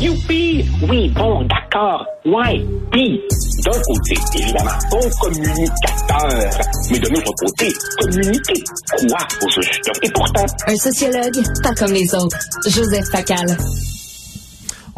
[0.00, 0.64] Youpi!
[0.88, 2.04] Oui, bon, d'accord.
[2.26, 2.62] Ouais.
[2.92, 3.20] Puis,
[3.64, 6.50] d'un côté, évidemment, bon communicateur.
[6.90, 8.62] Mais de l'autre côté, communiquer
[9.08, 9.90] quoi au juste?
[10.02, 10.44] Et pourtant...
[10.66, 12.38] Un sociologue, pas comme les autres.
[12.66, 13.56] Joseph Facal.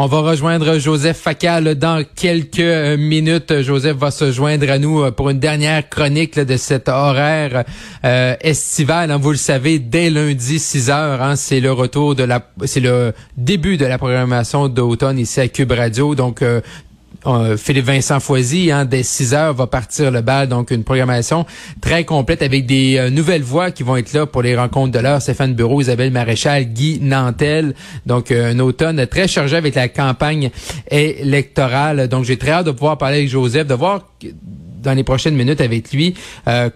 [0.00, 2.60] On va rejoindre Joseph Facal dans quelques
[2.96, 3.62] minutes.
[3.62, 7.64] Joseph va se joindre à nous pour une dernière chronique de cet horaire
[8.04, 9.10] euh, estival.
[9.10, 9.16] Hein.
[9.16, 13.12] vous le savez, dès lundi 6 heures, hein, c'est le retour de la, c'est le
[13.36, 16.14] début de la programmation d'automne ici à Cube Radio.
[16.14, 16.60] Donc, euh,
[17.26, 20.48] euh, Philippe Vincent Foisy, hein, dès 6 heures, va partir le bal.
[20.48, 21.46] Donc, une programmation
[21.80, 25.00] très complète avec des euh, nouvelles voix qui vont être là pour les rencontres de
[25.00, 25.20] l'heure.
[25.20, 27.74] Stéphane Bureau, Isabelle Maréchal, Guy Nantel.
[28.06, 30.50] Donc, euh, un automne très chargé avec la campagne
[30.90, 32.08] électorale.
[32.08, 34.06] Donc, j'ai très hâte de pouvoir parler avec Joseph, de voir
[34.82, 36.14] dans les prochaines minutes avec lui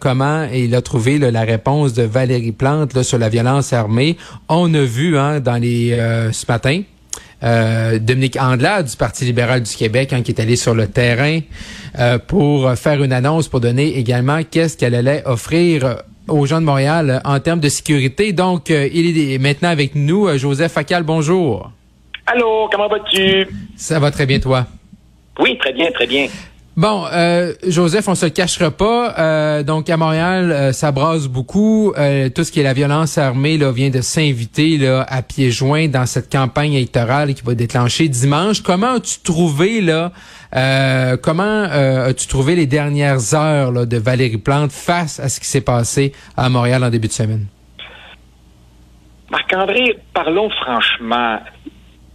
[0.01, 4.17] comment il a trouvé la réponse de Valérie Plante sur la violence armée.
[4.49, 5.97] On a vu hein, dans les
[6.33, 6.83] ce matin
[7.43, 11.41] euh, Dominique Andelade du Parti libéral du Québec hein, qui est allé sur le terrain
[11.99, 16.67] euh, pour faire une annonce pour donner également qu'est-ce qu'elle allait offrir aux gens de
[16.67, 18.33] Montréal en termes de sécurité.
[18.33, 20.37] Donc, euh, il est maintenant avec nous.
[20.39, 21.71] Joseph Facal, bonjour.
[22.27, 23.49] Allô, comment vas-tu?
[23.77, 24.67] Ça va très bien, toi?
[25.41, 26.29] Oui, très bien, très bien.
[26.75, 29.15] Bon, euh, Joseph, on se le cachera pas.
[29.19, 31.93] Euh, donc à Montréal, euh, ça brasse beaucoup.
[32.35, 35.89] tout ce qui est la violence armée là, vient de s'inviter là à pieds joints
[35.89, 38.63] dans cette campagne électorale qui va déclencher dimanche.
[38.63, 40.13] Comment as-tu trouvé là
[41.23, 46.13] Comment as-tu trouvé les dernières heures de Valérie Plante face à ce qui s'est passé
[46.39, 47.47] à Montréal en début de semaine?
[49.31, 51.39] Marc-André, parlons franchement.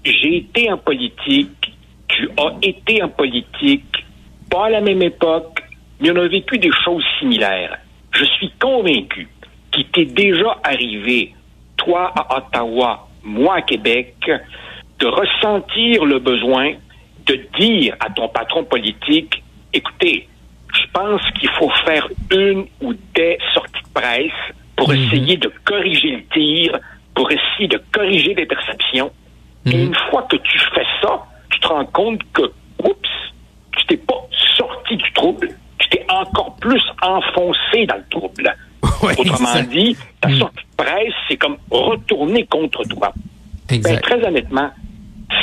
[0.03, 1.73] J'ai été en politique.
[2.07, 4.06] Tu as été en politique
[4.49, 5.61] pas à la même époque,
[5.99, 7.77] mais on a vécu des choses similaires.
[8.11, 9.27] Je suis convaincu
[9.71, 11.33] qu'il t'est déjà arrivé,
[11.77, 14.15] toi à Ottawa, moi à Québec,
[14.99, 16.73] de ressentir le besoin
[17.25, 20.27] de dire à ton patron politique, écoutez,
[20.73, 24.31] je pense qu'il faut faire une ou des sorties de presse
[24.75, 24.95] pour mhm.
[24.95, 26.79] essayer de corriger le tir,
[27.13, 29.11] pour essayer de corriger les perceptions.
[29.65, 29.87] Et mhm.
[29.87, 32.43] une fois que tu fais ça, tu te rends compte que,
[32.83, 33.09] oups,
[33.77, 34.17] tu t'es pas
[34.95, 35.49] du trouble,
[35.79, 38.55] tu t'es encore plus enfoncé dans le trouble.
[39.17, 40.39] Autrement dit, ta hmm.
[40.39, 43.13] sortie de presse, c'est comme retourner contre toi.
[43.69, 44.71] Ben, très honnêtement,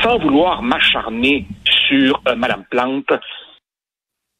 [0.02, 1.46] sans vouloir m'acharner
[1.88, 3.12] sur euh, Mme Plante,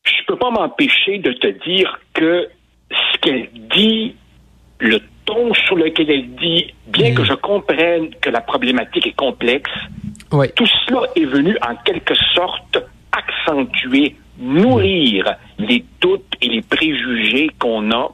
[0.04, 2.48] je peux pas m'empêcher de te dire que
[2.90, 4.14] ce qu'elle dit,
[4.78, 7.14] le ton sur lequel elle dit, bien hmm.
[7.14, 9.70] que je comprenne que la problématique est complexe,
[10.56, 12.78] tout cela est venu en quelque sorte
[13.12, 18.10] accentuer nourrir les doutes et les préjugés qu'on a,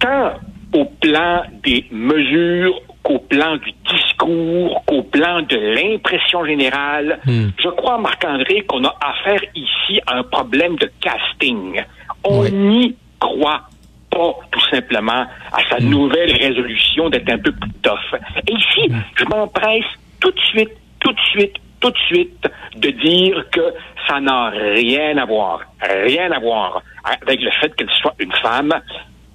[0.00, 0.32] tant
[0.72, 7.18] au plan des mesures qu'au plan du discours, qu'au plan de l'impression générale.
[7.24, 7.48] Hmm.
[7.62, 11.82] Je crois, Marc-André, qu'on a affaire ici à un problème de casting.
[12.24, 13.62] On n'y croit
[14.10, 15.88] pas, tout simplement, à sa hmm.
[15.88, 18.20] nouvelle résolution d'être un peu plus tough.
[18.46, 19.02] Et ici, hmm.
[19.16, 19.86] je m'empresse
[20.20, 23.72] tout de suite, tout de suite, tout de suite de dire que
[24.08, 28.72] ça n'a rien à voir, rien à voir avec le fait qu'elle soit une femme.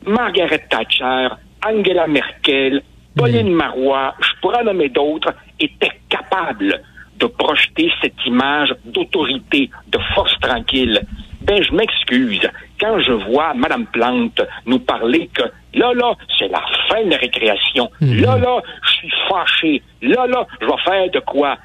[0.06, 1.28] Margaret Thatcher,
[1.66, 2.82] Angela Merkel,
[3.16, 3.56] Pauline mm.
[3.56, 6.82] Marois, je pourrais nommer d'autres, étaient capables
[7.20, 11.02] de projeter cette image d'autorité, de force tranquille.
[11.42, 12.50] Ben, je m'excuse.
[12.80, 17.18] Quand je vois Mme Plante nous parler que là, là, c'est la fin de la
[17.18, 17.90] récréation.
[18.02, 18.22] Mm.
[18.22, 19.82] Là, là, je suis fâché.
[20.02, 21.58] Là, là, je vais faire de quoi?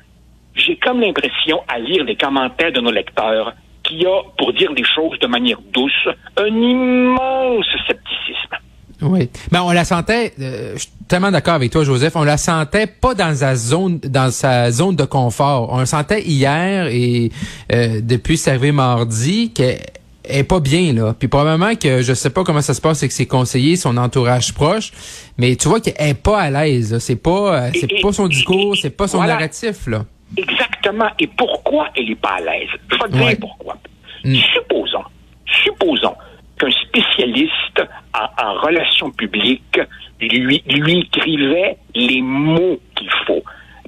[0.58, 4.72] J'ai comme l'impression, à lire les commentaires de nos lecteurs, qu'il y a, pour dire
[4.72, 8.56] les choses de manière douce, un immense scepticisme.
[9.00, 10.32] Oui, mais on la sentait.
[10.40, 12.16] Euh, je suis tellement d'accord avec toi, Joseph.
[12.16, 15.68] On la sentait pas dans sa zone, dans sa zone de confort.
[15.72, 17.30] On la sentait hier et
[17.72, 19.78] euh, depuis servir mardi qu'elle
[20.24, 21.14] est pas bien là.
[21.16, 24.52] Puis probablement que je sais pas comment ça se passe avec ses conseillers, son entourage
[24.52, 24.90] proche,
[25.38, 26.98] mais tu vois qu'elle est pas à l'aise.
[26.98, 30.04] C'est pas, euh, c'est pas son discours, c'est pas son narratif là.
[30.36, 31.10] Exactement.
[31.18, 32.68] Et pourquoi elle n'est pas à l'aise?
[32.90, 33.76] Je vais te dire pourquoi.
[34.24, 34.34] Mm.
[34.34, 35.04] Supposons,
[35.46, 36.14] supposons
[36.58, 37.82] qu'un spécialiste
[38.14, 39.80] en, relations publiques
[40.20, 43.42] lui, lui écrivait les mots qu'il faut.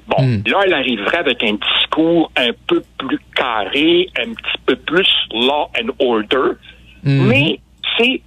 [0.07, 0.43] Bon, mm.
[0.47, 5.69] là, elle arriverait avec un discours un peu plus carré, un petit peu plus law
[5.79, 6.57] and order,
[7.03, 7.27] mm.
[7.27, 7.59] mais
[7.97, 8.21] c'est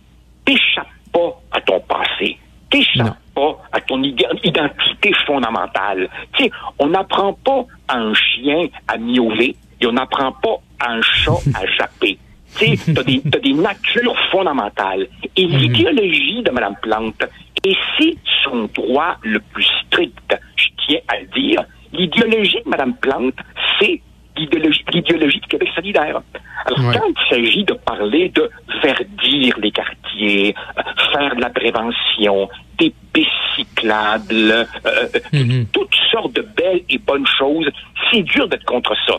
[0.44, 2.38] t'échappes pas à ton passé,
[2.70, 6.08] t'échappes pas à ton identité fondamentale.
[6.34, 7.64] Tu sais, on n'apprend pas
[8.88, 12.18] à miauler et on n'apprend pas à un chat à japper.
[12.56, 15.08] Tu sais, t'as des, as des natures fondamentales.
[15.36, 15.56] Et mhm.
[15.56, 17.24] l'idéologie de Mme Plante,
[17.64, 22.94] et c'est son droit le plus strict, je tiens à le dire, l'idéologie de Mme
[22.96, 23.34] Plante,
[23.80, 24.00] c'est
[24.36, 26.20] l'idéologie, l'idéologie du Québec solidaire.
[26.66, 28.50] Alors, quand il s'agit de parler de
[28.82, 30.82] verdir les quartiers, euh,
[31.12, 32.48] faire de la prévention,
[32.78, 35.66] des pistes cyclables, euh, euh, mm-hmm.
[35.72, 36.42] toutes sortes de
[36.88, 37.68] et bonnes choses,
[38.10, 39.18] c'est dur d'être contre ça.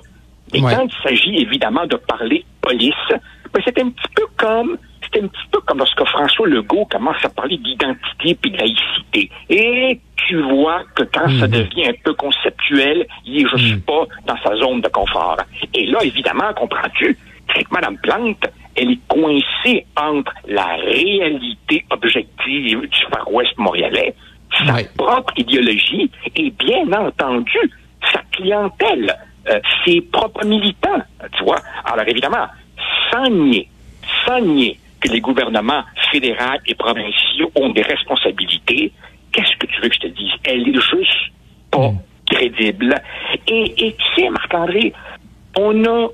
[0.53, 2.93] Et quand il s'agit évidemment de parler police,
[3.53, 7.23] ben, c'est un petit peu comme c'est un petit peu comme lorsque François Legault commence
[7.23, 9.31] à parler d'identité et de laïcité.
[9.49, 11.51] Et tu vois que quand ça mhm.
[11.51, 13.81] devient un peu conceptuel, il est juste mhm.
[13.81, 15.37] pas dans sa zone de confort.
[15.73, 17.17] Et là, évidemment, comprends-tu,
[17.53, 24.13] c'est que Mme Plante, elle est coincée entre la réalité objective du Far West montréalais,
[24.65, 27.59] sa propre idéologie et bien entendu
[28.13, 29.15] sa clientèle,
[29.49, 31.01] euh, ses propres militants,
[31.37, 31.61] tu vois.
[31.83, 32.47] Alors évidemment,
[33.11, 33.67] sans nier,
[34.25, 38.91] sans nier que les gouvernements fédéraux et provinciaux ont des responsabilités,
[39.31, 40.31] qu'est-ce que tu veux que je te dise?
[40.43, 41.31] Elle est juste
[41.71, 41.99] pas hmm.
[42.29, 42.95] crédible.
[43.47, 44.93] Et, et tu sais, Marc-André,
[45.57, 46.07] on a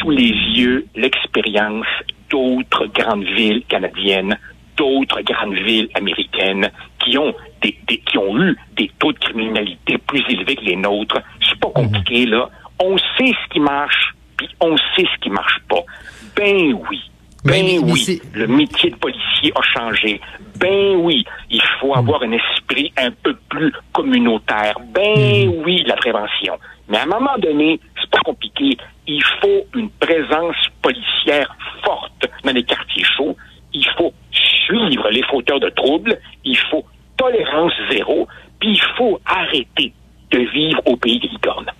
[0.00, 1.86] sous les yeux l'expérience
[2.30, 4.38] d'autres grandes villes canadiennes,
[4.76, 6.70] d'autres grandes villes américaines
[7.06, 11.20] qui ont des, qui ont eu des taux de criminalité plus élevés que les nôtres.
[11.40, 12.50] C'est pas compliqué, là.
[12.82, 15.82] On sait ce qui marche, puis on sait ce qui marche pas.
[16.36, 17.00] Ben oui.
[17.44, 20.20] Ben oui, le métier de policier a changé.
[20.58, 21.98] Ben oui, il faut hmm.
[21.98, 24.74] avoir un esprit un peu plus communautaire.
[24.88, 25.62] Ben hmm.
[25.64, 26.58] oui, la prévention.
[26.88, 28.76] Mais à un moment donné, c'est pas compliqué.
[29.06, 33.36] Il faut une présence policière forte dans les quartiers chauds.
[33.72, 36.18] Il faut suivre les fauteurs de troubles.
[36.44, 36.84] Il faut
[37.26, 38.26] tolérance zéro.
[38.60, 39.92] Puis il faut arrêter
[40.30, 41.70] de vivre au pays des licornes.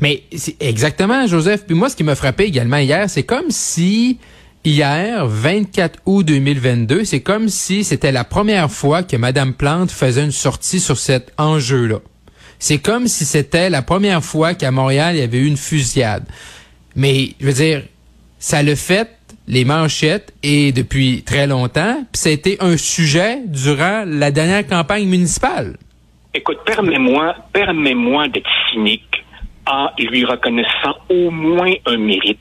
[0.00, 0.22] Mais
[0.60, 1.66] exactement, Joseph.
[1.66, 4.18] Puis moi, ce qui m'a frappé également hier, c'est comme si
[4.66, 10.24] Hier, 24 août 2022, c'est comme si c'était la première fois que Madame Plante faisait
[10.24, 12.00] une sortie sur cet enjeu-là.
[12.58, 16.24] C'est comme si c'était la première fois qu'à Montréal, il y avait eu une fusillade.
[16.96, 17.84] Mais, je veux dire,
[18.40, 19.15] ça le fait
[19.48, 24.66] les manchettes et depuis très longtemps, puis ça a été un sujet durant la dernière
[24.66, 25.76] campagne municipale.
[26.34, 29.24] Écoute, permets-moi, permets-moi d'être cynique
[29.66, 32.38] en lui reconnaissant au moins un mérite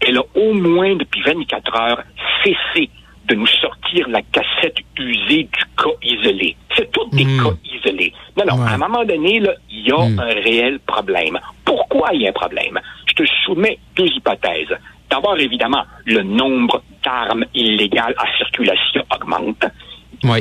[0.00, 2.02] elle a au moins depuis 24 heures
[2.42, 2.90] cessé
[3.26, 6.56] de nous sortir la cassette usée du cas isolé.
[6.76, 7.42] C'est tout des hmm.
[7.42, 8.12] cas isolés.
[8.36, 10.18] Non, non, à un moment donné, il y a hmm.
[10.18, 11.38] un réel problème.
[11.64, 12.80] Pourquoi il y a un problème?
[13.06, 14.76] Je te soumets deux hypothèses.
[15.10, 19.64] D'abord, évidemment, le nombre d'armes illégales en circulation augmente.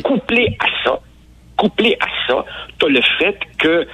[0.03, 0.99] Couplé à ça,
[1.55, 2.45] couplé à ça,
[2.77, 3.87] tu as le fait que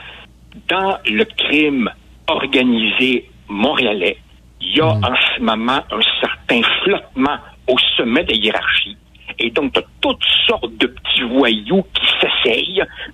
[0.68, 1.89] dans le crime
[2.27, 4.18] organisé montréalais,
[4.62, 5.04] il y a mm.
[5.04, 7.38] en ce moment un certain flottement
[7.68, 8.98] au sommet des hiérarchies.
[9.39, 12.06] Et donc, tu as toutes sortes de petits voyous qui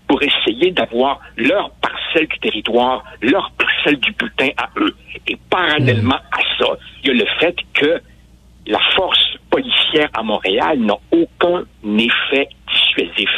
[0.07, 4.95] pour essayer d'avoir leur parcelle du territoire, leur parcelle du butin à eux.
[5.27, 8.01] Et parallèlement à ça, il y a le fait que
[8.67, 11.63] la force policière à Montréal n'a aucun
[11.97, 13.29] effet dissuasif.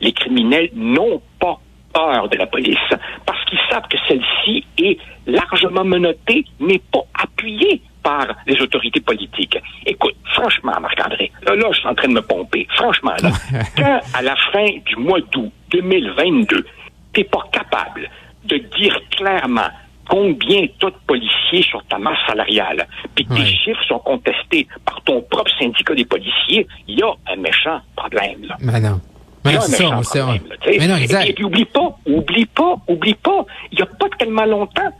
[0.00, 1.58] Les criminels n'ont pas
[1.92, 2.78] peur de la police
[3.24, 9.58] parce qu'ils savent que celle-ci est largement menottée, n'est pas appuyée par les autorités politiques.
[9.84, 12.68] Écoute, franchement, Marc-André, là, là, je suis en train de me pomper.
[12.76, 13.32] Franchement, là,
[13.76, 16.64] quand à la fin du mois d'août 2022,
[17.12, 18.08] t'es pas capable
[18.44, 19.70] de dire clairement
[20.08, 25.02] combien tu de policiers sur ta masse salariale, puis que tes chiffres sont contestés par
[25.02, 28.44] ton propre syndicat des policiers, il y a un méchant problème.
[28.44, 28.56] Là.
[28.60, 29.00] Mais non.
[29.44, 30.28] Mais ça,
[30.66, 31.28] mais non, exact.
[31.28, 34.90] Et, puis oublie pas, oublie pas, oublie pas, il n'y a pas tellement longtemps,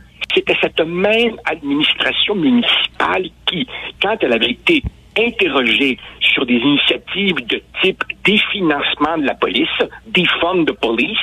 [0.47, 3.67] c'était cette même administration municipale qui,
[4.01, 4.83] quand elle avait été
[5.17, 9.69] interrogée sur des initiatives de type définancement de la police,
[10.07, 11.17] des fonds de police,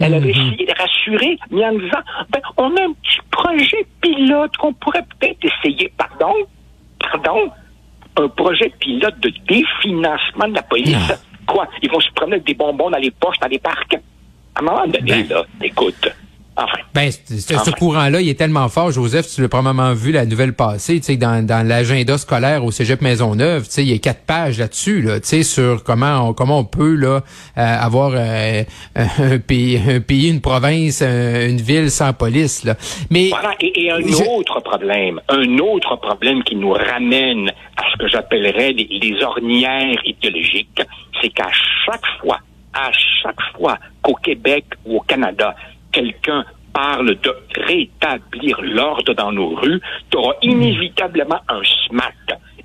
[0.00, 0.30] elle avait mhm.
[0.30, 5.04] essayé de rassurer, mais en disant, ben, on a un petit projet pilote qu'on pourrait
[5.18, 6.34] peut-être essayer, pardon,
[6.98, 7.50] pardon,
[8.18, 11.12] un projet pilote de définancement de la police.
[11.46, 11.68] Quoi?
[11.82, 13.94] Ils vont se promener avec des bonbons dans les poches, dans les parcs?
[14.54, 15.28] À un moment donné, ben.
[15.28, 16.08] là, écoute.
[16.56, 16.78] Enfin.
[16.94, 20.98] Ben, ce courant-là, il est tellement fort, Joseph, tu l'as probablement vu la nouvelle passée,
[21.00, 24.24] tu sais, dans, dans l'agenda scolaire au Cégep Maisonneuve, tu sais, il y a quatre
[24.24, 27.20] pages là-dessus, là, tu sais, sur comment on, comment on peut, là,
[27.58, 28.62] euh, avoir euh,
[28.94, 32.74] un pays, un pays, une province, une ville sans police, là.
[33.10, 33.28] Mais.
[33.28, 38.72] Voilà, et, un autre problème, un autre problème qui nous ramène à ce que j'appellerais
[38.72, 40.82] les, les ornières idéologiques,
[41.20, 41.50] c'est qu'à
[41.84, 42.38] chaque fois,
[42.72, 45.54] à chaque fois qu'au Québec ou au Canada,
[45.96, 50.50] quelqu'un parle de rétablir l'ordre dans nos rues, tu auras hmm.
[50.50, 52.14] inévitablement un smack.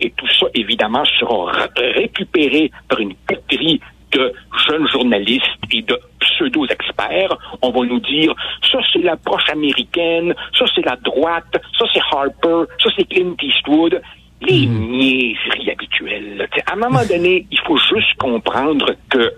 [0.02, 3.80] Et tout ça, évidemment, sera récupéré par une coterie
[4.12, 4.34] de
[4.68, 8.34] jeunes journalistes et de pseudo-experts, on va nous dire
[8.70, 14.02] ça c'est l'approche américaine, ça c'est la droite, ça c'est Harper, ça c'est Clint Eastwood.
[14.42, 14.92] Les mmh.
[14.92, 16.50] niaiseries habituelles.
[16.66, 19.32] à un moment donné, il faut juste comprendre que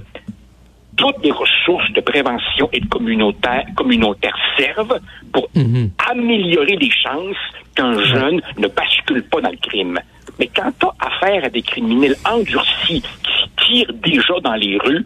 [0.98, 5.00] toutes les ressources de prévention et de communautaire, communautaire servent
[5.32, 5.92] pour mhm.
[6.10, 7.38] améliorer les chances
[7.76, 10.00] qu'un jeune ne bascule pas dans le crime.
[10.40, 15.06] Mais quand tu as affaire à des criminels endurcis qui tirent déjà dans les rues,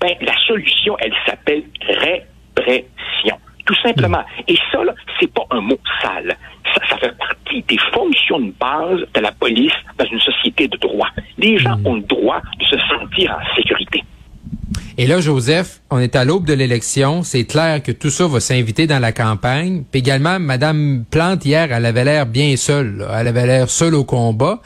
[0.00, 3.36] ben, la solution, elle s'appelle répression.
[3.64, 4.24] Tout simplement.
[4.48, 6.36] Et ça, là, c'est pas un mot sale.
[6.74, 10.76] Ça, ça, fait partie des fonctions de base de la police dans une société de
[10.78, 11.08] droit.
[11.38, 11.86] Les gens mhm.
[11.86, 14.01] ont le droit de se sentir en sécurité.
[15.02, 17.24] Et là, Joseph, on est à l'aube de l'élection.
[17.24, 19.82] C'est clair que tout ça va s'inviter dans la campagne.
[19.90, 23.04] Puis également, Madame Plante, hier, elle avait l'air bien seule.
[23.12, 24.62] Elle avait l'air seule au combat.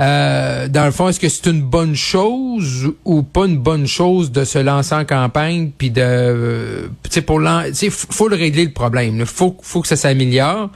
[0.00, 4.32] Euh, dans le fond, est-ce que c'est une bonne chose ou pas une bonne chose
[4.32, 7.40] de se lancer en campagne puis de, euh, tu sais, pour
[7.76, 9.18] tu faut le régler le problème.
[9.18, 10.70] Il faut, faut que ça s'améliore.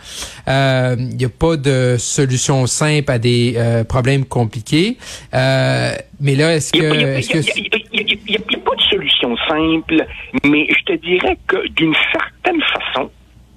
[0.46, 4.96] Il euh, n'y a pas de solution simple à des euh, problèmes compliqués.
[5.34, 7.75] Euh, mais là, est-ce que, est-ce que il
[9.48, 10.06] simple,
[10.44, 13.10] mais je te dirais que d'une certaine façon,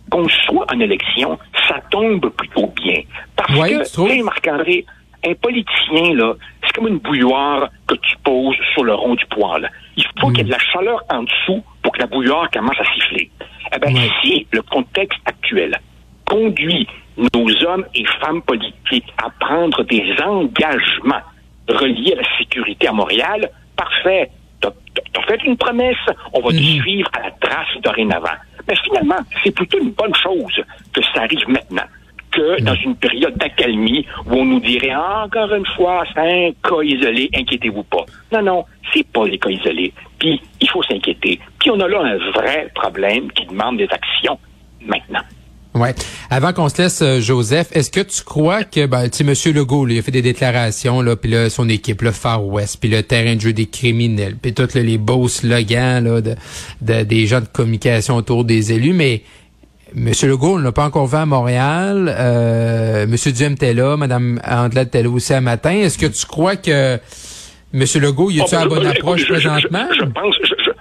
[0.09, 3.01] qu'on soit en élection, ça tombe plutôt bien.
[3.35, 4.85] Parce que, tu sais, Marc-André,
[5.25, 6.33] un politicien, là,
[6.63, 9.69] c'est comme une bouilloire que tu poses sur le rond du poêle.
[9.97, 12.79] Il faut qu'il y ait de la chaleur en dessous pour que la bouilloire commence
[12.79, 13.29] à siffler.
[13.75, 15.79] Eh bien, si le contexte actuel
[16.25, 21.21] conduit nos hommes et femmes politiques à prendre des engagements
[21.67, 24.31] reliés à la sécurité à Montréal, parfait.
[25.19, 25.97] As fait une promesse,
[26.33, 26.81] on va te mhm.
[26.81, 28.37] suivre à la trace dorénavant.
[28.67, 31.83] Mais finalement, c'est plutôt une bonne chose que ça arrive maintenant
[32.31, 36.81] que dans une période d'accalmie où on nous dirait encore une fois, c'est un cas
[36.83, 38.05] isolé, inquiétez-vous pas.
[38.31, 39.93] Non, non, c'est pas des cas isolés.
[40.19, 41.39] Puis il faut s'inquiéter.
[41.59, 44.39] Puis on a là un vrai problème qui demande des actions
[44.81, 45.21] maintenant.
[45.79, 45.95] Ouais.
[46.29, 49.53] Avant qu'on se laisse, euh, Joseph, est-ce que tu crois que, ben, tu sais, Monsieur
[49.53, 52.89] Legault, il a fait des déclarations, là, puis là, son équipe, le Far West, puis
[52.89, 57.39] le terrain de jeu des criminels, puis tous les beaux slogans là, de, des gens
[57.39, 59.23] de communication autour des élus, mais
[59.95, 62.13] Monsieur Legault, on l'a pas encore vu à Montréal.
[62.15, 65.71] Euh, Monsieur Duhem était là, Madame Andelette était là aussi un matin.
[65.71, 66.99] Est-ce que tu crois que
[67.73, 69.87] Monsieur Legault, il a-tu oh, la bonne approche présentement?
[69.97, 70.35] Je, pense,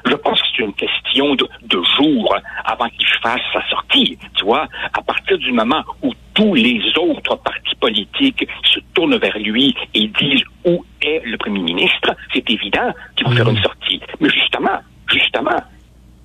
[0.06, 4.18] je, pense que c'est une question de, de jours avant qu'il fasse sa sortie.
[4.36, 9.38] Tu vois, à partir du moment où tous les autres partis politiques se tournent vers
[9.38, 14.00] lui et disent où est le premier ministre, c'est évident qu'il va faire une sortie.
[14.20, 14.78] Mais justement,
[15.10, 15.60] justement,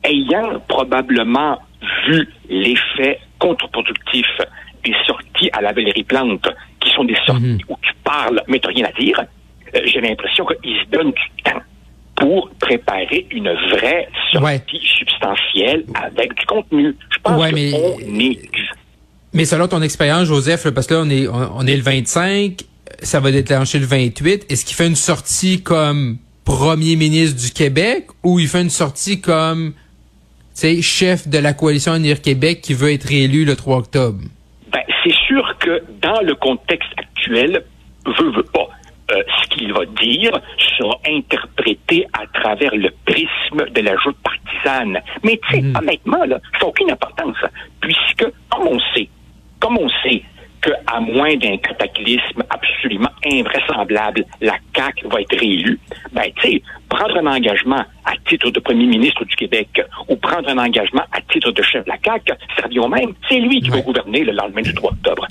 [0.04, 1.60] ayant probablement
[2.08, 4.28] vu l'effet contre-productif
[4.84, 6.48] des sorties à la Valérie Plante,
[6.80, 7.60] qui sont des sorties mhm.
[7.70, 9.20] où tu parles, mais tu rien à dire,
[9.76, 11.62] euh, j'ai l'impression qu'il se donne du temps
[12.16, 16.96] pour préparer une vraie sortie substantielle avec du contenu.
[17.10, 18.40] Je pense qu'on est
[19.34, 22.64] Mais selon ton expérience, Joseph, parce que là, on est, on est le 25,
[23.02, 24.46] ça va déclencher le 28.
[24.50, 29.22] Est-ce qu'il fait une sortie comme premier ministre du Québec ou il fait une sortie
[29.22, 29.74] comme
[30.82, 34.20] chef de la coalition Unir Québec qui veut être élu le 3 octobre?
[34.72, 37.64] Ben, c'est sûr que dans le contexte actuel,
[38.06, 38.70] veut, veut pas.
[39.14, 40.32] Euh, ce qu'il va dire
[40.78, 45.00] sera interprété à travers le prisme de la joute partisane.
[45.24, 45.76] Mais tu sais, mhm.
[45.76, 47.38] honnêtement, là, ça n'a aucune importance,
[47.80, 49.10] puisque, comme on sait,
[49.60, 50.24] comme on sait
[50.62, 55.80] qu'à moins d'un cataclysme absolument invraisemblable, la CAQ va être réélue,
[56.14, 60.50] ben, tu sais, prendre un engagement à titre de premier ministre du Québec ou prendre
[60.50, 63.14] un engagement à titre de chef de la CAQ, ça revient au même.
[63.30, 65.28] C'est lui qui va gouverner le lendemain du 3 octobre.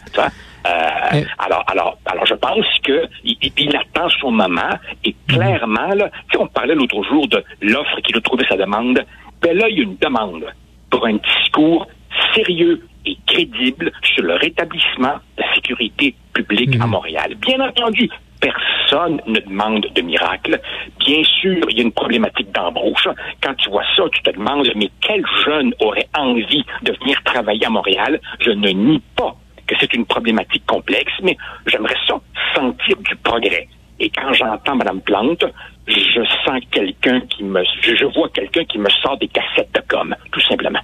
[0.67, 1.99] Euh, alors, alors,
[2.43, 8.01] pense que il, attend son moment et clairement, là, on parlait l'autre jour de l'offre
[8.03, 9.01] qu'il a trouvé sa demande.
[9.41, 10.45] Ben là, il y a une demande
[10.91, 11.87] pour un discours
[12.35, 16.91] sérieux et crédible sur le rétablissement de la sécurité publique à mhm.
[16.91, 17.35] Montréal.
[17.41, 18.09] Bien entendu,
[18.41, 20.61] personne ne demande de miracle.
[20.99, 23.09] Bien sûr, il y a une problématique d'embauche.
[23.43, 27.67] Quand tu vois ça, tu te demandes, mais quel jeune aurait envie de venir travailler
[27.67, 28.21] à Montréal?
[28.41, 29.35] Je ne nie pas
[29.67, 32.21] que c'est une problématique complexe, mais j'aimerais ça
[32.55, 33.69] sentir du progrès.
[34.01, 35.45] Et quand j'entends Mme Plante,
[35.87, 40.15] je sens quelqu'un qui me, je vois quelqu'un qui me sort des cassettes de com,
[40.31, 40.81] tout simplement.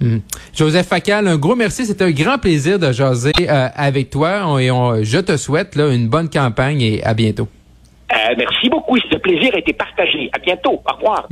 [0.00, 0.18] Hmm.
[0.54, 1.84] Joseph Facal, un gros merci.
[1.84, 5.92] C'était un grand plaisir de jaser euh, avec toi et on, je te souhaite là,
[5.92, 7.48] une bonne campagne et à bientôt.
[8.12, 8.96] Euh, merci beaucoup.
[8.98, 10.30] Ce plaisir a été partagé.
[10.32, 10.80] À bientôt.
[10.88, 11.28] Au revoir.